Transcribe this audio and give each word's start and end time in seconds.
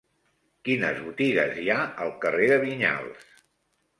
Quines 0.67 1.01
botigues 1.09 1.59
hi 1.63 1.67
ha 1.73 1.77
al 2.05 2.11
carrer 2.25 2.47
de 2.53 2.59
Vinyals? 2.65 3.29